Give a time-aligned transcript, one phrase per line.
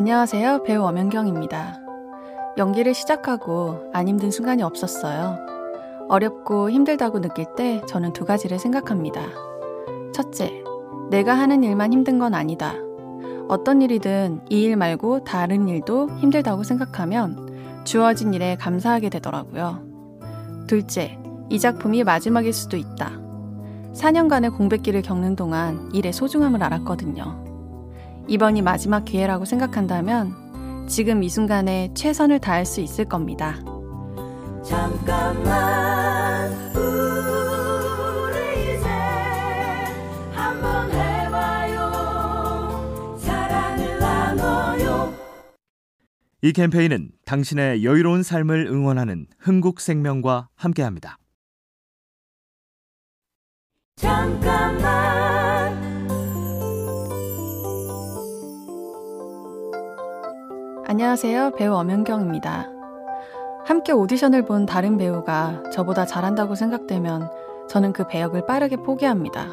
[0.00, 0.62] 안녕하세요.
[0.62, 1.78] 배우 엄연경입니다.
[2.56, 5.36] 연기를 시작하고 안 힘든 순간이 없었어요.
[6.08, 9.20] 어렵고 힘들다고 느낄 때 저는 두 가지를 생각합니다.
[10.14, 10.64] 첫째,
[11.10, 12.72] 내가 하는 일만 힘든 건 아니다.
[13.50, 19.82] 어떤 일이든 이 일 말고 다른 일도 힘들다고 생각하면 주어진 일에 감사하게 되더라고요.
[20.66, 21.18] 둘째,
[21.50, 23.10] 이 작품이 마지막일 수도 있다.
[23.92, 27.49] 4년간의 공백기를 겪는 동안 일의 소중함을 알았거든요.
[28.30, 33.56] 이번이 마지막 기회라고 생각한다면 지금 이 순간에 최선을 다할 수 있을 겁니다.
[34.64, 38.88] 잠깐만 우리 이제
[40.32, 41.90] 한번 해봐요
[43.18, 45.12] 사랑을 나눠요
[46.42, 51.18] 이 캠페인은 당신의 여유로운 삶을 응원하는 흥국생명과 함께합니다.
[53.96, 55.29] 잠깐만
[60.90, 61.52] 안녕하세요.
[61.52, 62.68] 배우 엄연경입니다.
[63.64, 67.30] 함께 오디션을 본 다른 배우가 저보다 잘한다고 생각되면
[67.68, 69.46] 저는 그 배역을 빠르게 포기합니다.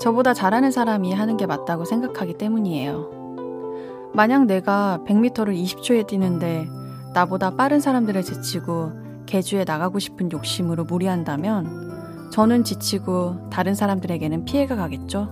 [0.00, 4.10] 저보다 잘하는 사람이 하는 게 맞다고 생각하기 때문이에요.
[4.12, 6.66] 만약 내가 100m를 20초에 뛰는데
[7.14, 8.90] 나보다 빠른 사람들을 제치고
[9.26, 15.28] 개주에 나가고 싶은 욕심으로 무리한다면 저는 지치고 다른 사람들에게는 피해가 가겠죠.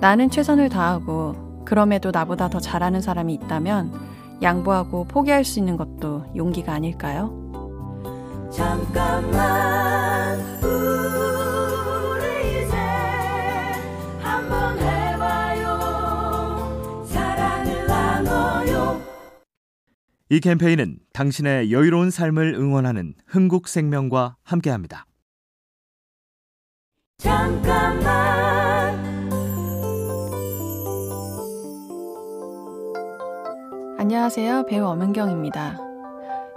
[0.00, 3.92] 나는 최선을 다하고 그럼에도 나보다 더 잘하는 사람이 있다면
[4.40, 7.30] 양보하고 포기할 수 있는 것도 용기가 아닐까요?
[8.50, 12.74] 잠깐만 우리 이제
[14.18, 15.84] 한번 해봐요
[17.04, 19.02] 사랑을 나눠요
[20.30, 25.04] 이 캠페인은 당신의 여유로운 삶을 응원하는 흥국생명과 함께합니다.
[27.18, 28.27] 잠깐만
[34.08, 34.64] 안녕하세요.
[34.64, 35.78] 배우 엄은경입니다.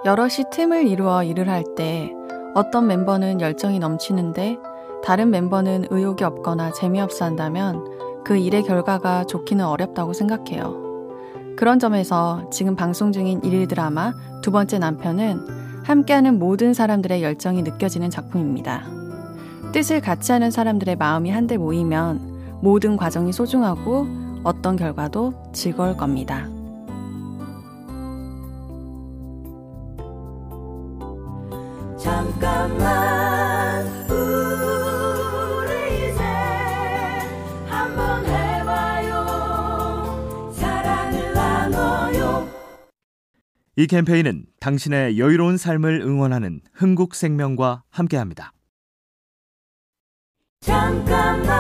[0.06, 2.10] 여럿이 팀을 이루어 일을 할 때
[2.56, 4.58] 어떤 멤버는 열정이 넘치는데
[5.04, 7.84] 다른 멤버는 의욕이 없거나 재미없어 한다면
[8.24, 11.10] 그 일의 결과가 좋기는 어렵다고 생각해요.
[11.58, 18.10] 그런 점에서 지금 방송 중인 일일 드라마 두 번째 남편은 함께하는 모든 사람들의 열정이 느껴지는
[18.10, 18.86] 작품입니다.
[19.74, 24.08] 뜻을 같이 하는 사람들의 마음이 한데 모이면 모든 과정이 소중하고
[24.46, 26.48] 어떤 결과도 즐거울 겁니다.
[43.82, 48.54] 이 캠페인은 당신의 여유로운 삶을 응원하는 흥국생명과 함께합니다.
[50.60, 51.52] 잠깐만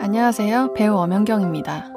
[0.00, 0.74] 안녕하세요.
[0.74, 1.93] 배우 엄연경입니다.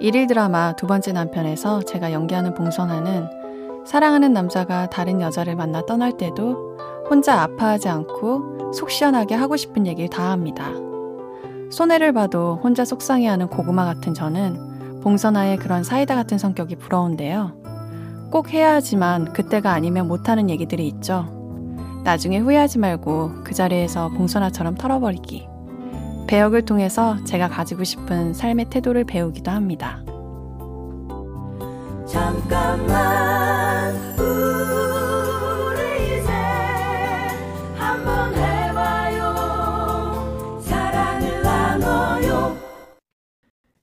[0.00, 6.78] 일일 드라마 두 번째 남편에서 제가 연기하는 봉선아는 사랑하는 남자가 다른 여자를 만나 떠날 때도
[7.10, 10.70] 혼자 아파하지 않고 속 시원하게 하고 싶은 얘기를 다 합니다.
[11.70, 17.52] 손해를 봐도 혼자 속상해하는 고구마 같은 저는 봉선아의 그런 사이다 같은 성격이 부러운데요.
[18.30, 21.26] 꼭 해야 하지만 그때가 아니면 못하는 얘기들이 있죠.
[22.04, 25.49] 나중에 후회하지 말고 그 자리에서 봉선아처럼 털어버리기.
[26.30, 30.04] 배역을 통해서 제가 가지고 싶은 삶의 태도를 배우기도 합니다.
[32.06, 35.80] 잠깐만 우리
[36.20, 36.30] 이제
[37.74, 39.24] 한번 해봐요
[40.64, 42.56] 사랑을 나눠요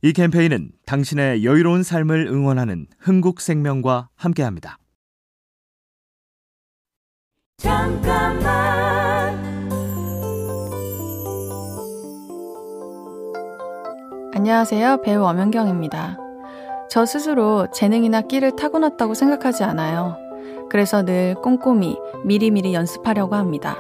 [0.02, 4.78] 이 캠페인은 당신의 여유로운 삶을 응원하는 흥국생명과 함께합니다.
[7.58, 8.77] 잠깐만
[14.38, 15.02] 안녕하세요.
[15.02, 16.20] 배우 엄연경입니다.
[16.92, 20.16] 저 스스로 재능이나 끼를 타고났다고 생각하지 않아요.
[20.70, 23.78] 그래서 늘 꼼꼼히 미리미리 연습하려고 합니다.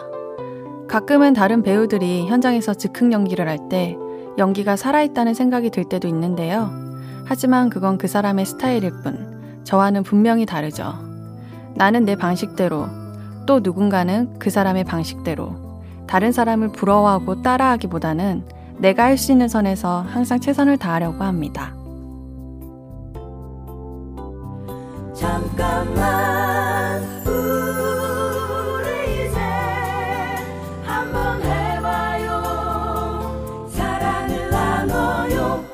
[0.87, 3.95] 가끔은 다른 배우들이 현장에서 즉흥 연기를 할 때
[4.39, 6.71] 연기가 살아있다는 생각이 들 때도 있는데요.
[7.25, 10.91] 하지만 그건 그 사람의 스타일일 뿐, 저와는 분명히 다르죠.
[11.75, 12.87] 나는 내 방식대로,
[13.45, 15.53] 또 누군가는 그 사람의 방식대로,
[16.07, 21.73] 다른 사람을 부러워하고 따라하기보다는 내가 할 수 있는 선에서 항상 최선을 다하려고 합니다.
[25.15, 29.39] 잠깐만 우리 이제
[30.83, 32.29] 한번 해봐요
[33.73, 35.65] 사랑을 나눠요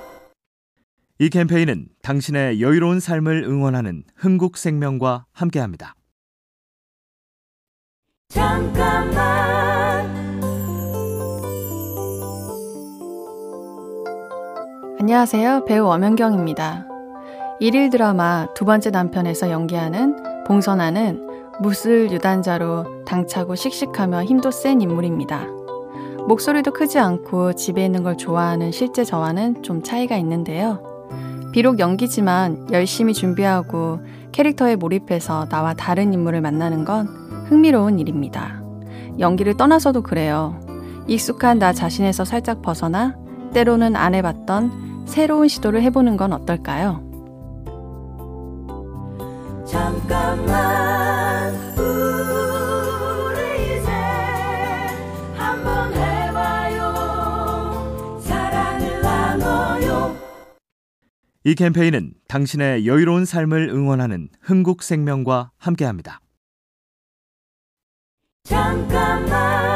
[1.20, 5.96] 이 캠페인은 당신의 여유로운 삶을 응원하는 흥국생명과 함께합니다.
[8.30, 9.63] 잠깐만
[15.04, 15.66] 안녕하세요.
[15.66, 16.88] 배우 엄연경입니다.
[17.60, 20.16] 일일 드라마 두 번째 남편에서 연기하는
[20.48, 21.28] 봉선아는
[21.60, 25.46] 무술 유단자로 당차고 씩씩하며 힘도 센 인물입니다.
[26.30, 30.82] 목소리도 크지 않고 집에 있는 걸 좋아하는 실제 저와는 좀 차이가 있는데요.
[31.52, 34.00] 비록 연기지만 열심히 준비하고
[34.32, 37.08] 캐릭터에 몰입해서 나와 다른 인물을 만나는 건
[37.50, 38.64] 흥미로운 일입니다.
[39.20, 40.58] 연기를 떠나서도 그래요.
[41.08, 43.18] 익숙한 나 자신에서 살짝 벗어나
[43.54, 47.04] 때로는 안 해봤던 새로운 시도를 해보는 건 어떨까요?
[49.66, 53.90] 잠깐만 우리 이제
[55.36, 56.94] 한번 해봐요
[58.22, 60.18] 사랑을 나눠요
[61.44, 66.20] 이 캠페인은 당신의 여유로운 삶을 응원하는 흥국생명과 함께합니다.
[68.44, 69.73] 잠깐만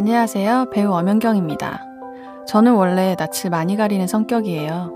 [0.00, 0.70] 안녕하세요.
[0.72, 1.84] 배우 엄연경입니다.
[2.46, 4.90] 저는 원래 낯을 많이 가리는 성격이에요.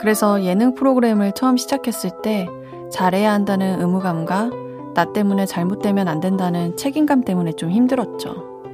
[0.00, 2.48] 그래서 예능 프로그램을 처음 시작했을 때
[2.90, 4.50] 잘해야 한다는 의무감과
[4.96, 8.64] 나 때문에 잘못되면 안 된다는 책임감 때문에 좀 힘들었죠.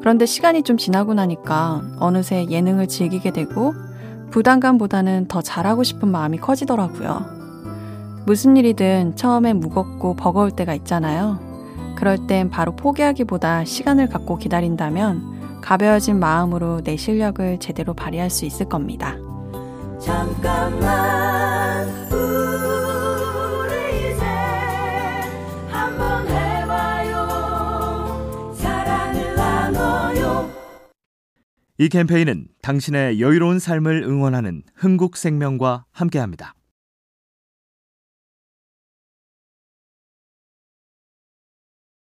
[0.00, 3.74] 그런데 시간이 좀 지나고 나니까 어느새 예능을 즐기게 되고
[4.32, 7.26] 부담감보다는 더 잘하고 싶은 마음이 커지더라고요.
[8.26, 11.51] 무슨 일이든 처음엔 무겁고 버거울 때가 있잖아요.
[12.02, 18.68] 그럴 땐 바로 포기하기보다 시간을 갖고 기다린다면 가벼워진 마음으로 내 실력을 제대로 발휘할 수 있을
[18.68, 19.16] 겁니다.
[20.00, 23.70] 잠깐만 우리
[24.00, 24.24] 이제
[25.68, 27.14] 한번 해봐요
[28.58, 30.50] 사랑을 나눠요
[31.78, 36.56] 이 캠페인은 당신의 여유로운 삶을 응원하는 흥국생명과 함께합니다.